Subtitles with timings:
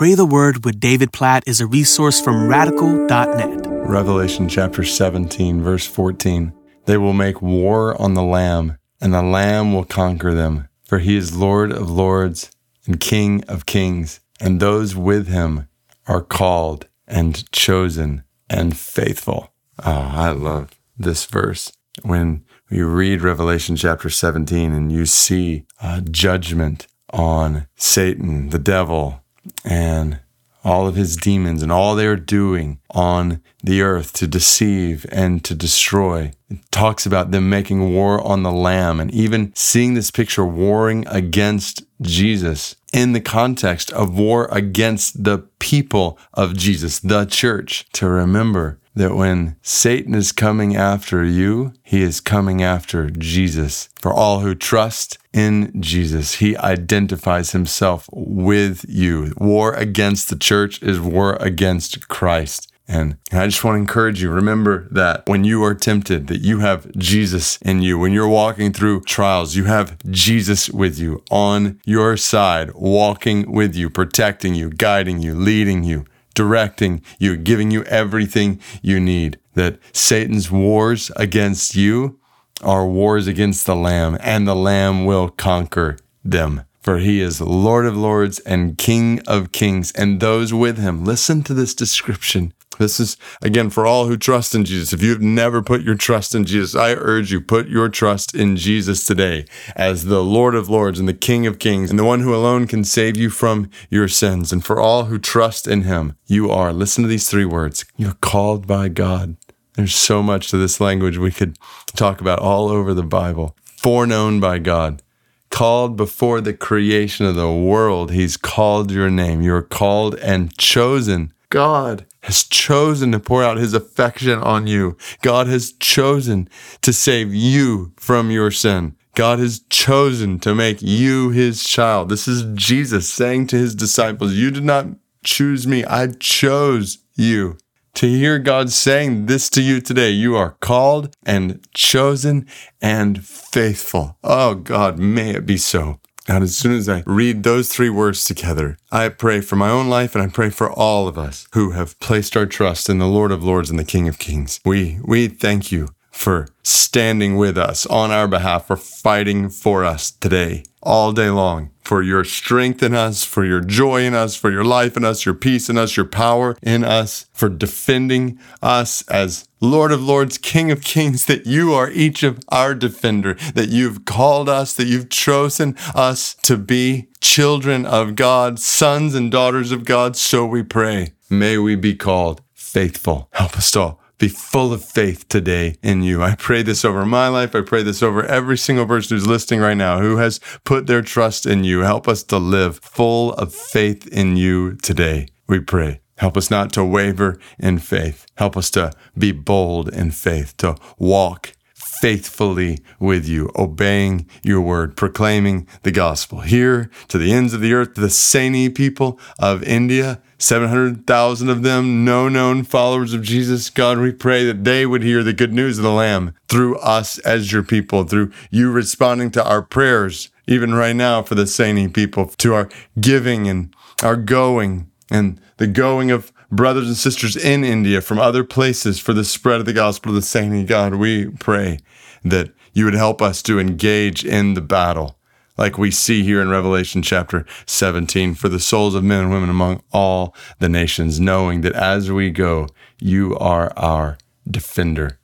[0.00, 3.66] Pray the Word with David Platt is a resource from radical.net.
[3.66, 6.54] Revelation chapter 17, verse 14.
[6.86, 11.18] They will make war on the Lamb, and the Lamb will conquer them, for he
[11.18, 12.50] is Lord of lords
[12.86, 15.68] and King of kings, and those with him
[16.06, 19.52] are called and chosen and faithful.
[19.84, 21.72] Oh, I love this verse.
[22.00, 29.19] When you read Revelation chapter 17 and you see uh, judgment on Satan, the devil,
[29.64, 30.20] and
[30.62, 35.54] all of his demons and all they're doing on the earth to deceive and to
[35.54, 36.32] destroy.
[36.50, 41.06] It talks about them making war on the Lamb and even seeing this picture warring
[41.08, 48.08] against Jesus in the context of war against the people of Jesus, the church, to
[48.08, 53.88] remember that when Satan is coming after you, he is coming after Jesus.
[53.98, 59.32] For all who trust in Jesus, he identifies himself with you.
[59.38, 62.70] War against the church is war against Christ.
[62.86, 66.58] And I just want to encourage you, remember that when you are tempted, that you
[66.58, 67.98] have Jesus in you.
[67.98, 73.76] When you're walking through trials, you have Jesus with you on your side, walking with
[73.76, 79.38] you, protecting you, guiding you, leading you directing you, giving you everything you need.
[79.54, 82.18] That Satan's wars against you
[82.62, 86.62] are wars against the Lamb, and the Lamb will conquer them.
[86.82, 91.04] For he is Lord of lords and King of kings, and those with him.
[91.04, 94.92] Listen to this description this is, again, for all who trust in Jesus.
[94.94, 98.56] If you've never put your trust in Jesus, I urge you, put your trust in
[98.56, 99.44] Jesus today
[99.76, 102.66] as the Lord of Lords and the King of Kings and the one who alone
[102.66, 104.50] can save you from your sins.
[104.50, 108.14] And for all who trust in him, you are, listen to these three words, you're
[108.14, 109.36] called by God.
[109.74, 111.58] There's so much to this language we could
[111.94, 113.56] talk about all over the Bible.
[113.64, 115.02] Foreknown by God
[115.50, 118.12] called before the creation of the world.
[118.12, 119.42] He's called your name.
[119.42, 121.34] You're called and chosen.
[121.50, 124.96] God has chosen to pour out his affection on you.
[125.22, 126.48] God has chosen
[126.82, 128.96] to save you from your sin.
[129.14, 132.08] God has chosen to make you his child.
[132.08, 134.86] This is Jesus saying to his disciples, You did not
[135.24, 137.58] choose me, I chose you.
[137.94, 142.46] To hear God saying this to you today, you are called and chosen
[142.80, 144.16] and faithful.
[144.22, 146.00] Oh God, may it be so.
[146.30, 149.88] And as soon as I read those three words together, I pray for my own
[149.88, 153.08] life and I pray for all of us who have placed our trust in the
[153.08, 154.60] Lord of Lords and the King of Kings.
[154.64, 160.12] We, we thank you for standing with us on our behalf, for fighting for us
[160.12, 164.50] today, all day long, for your strength in us, for your joy in us, for
[164.50, 169.02] your life in us, your peace in us, your power in us, for defending us
[169.08, 173.68] as Lord of Lords, King of Kings, that you are each of our defender, that
[173.68, 179.72] you've called us, that you've chosen us to be children of God, sons and daughters
[179.72, 180.16] of God.
[180.16, 183.28] So we pray, may we be called faithful.
[183.32, 186.22] Help us all be full of faith today in you.
[186.22, 187.54] I pray this over my life.
[187.54, 191.02] I pray this over every single person who's listening right now who has put their
[191.02, 191.80] trust in you.
[191.80, 195.28] Help us to live full of faith in you today.
[195.48, 196.02] We pray.
[196.18, 198.26] Help us not to waver in faith.
[198.36, 204.96] Help us to be bold in faith, to walk faithfully with you, obeying your word,
[204.96, 206.40] proclaiming the gospel.
[206.40, 212.04] Here to the ends of the earth, the Saini people of India, 700,000 of them,
[212.04, 213.68] no known followers of Jesus.
[213.68, 217.18] God, we pray that they would hear the good news of the Lamb through us
[217.18, 221.92] as your people, through you responding to our prayers, even right now for the Saini
[221.92, 227.62] people, to our giving and our going and the going of brothers and sisters in
[227.62, 230.94] India from other places for the spread of the gospel of the Saini God.
[230.94, 231.80] We pray
[232.24, 235.19] that you would help us to engage in the battle
[235.56, 239.50] like we see here in Revelation chapter 17, for the souls of men and women
[239.50, 242.68] among all the nations, knowing that as we go,
[242.98, 244.18] you are our
[244.48, 245.18] defender.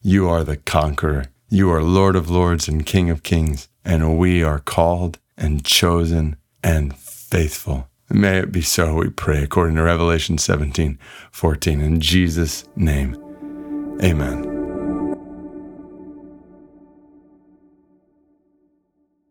[0.00, 1.26] You are the conqueror.
[1.48, 6.36] You are Lord of lords and King of kings, and we are called and chosen
[6.62, 7.88] and faithful.
[8.08, 10.98] May it be so, we pray, according to Revelation 17
[11.30, 11.80] 14.
[11.80, 13.16] In Jesus' name,
[14.02, 14.51] amen.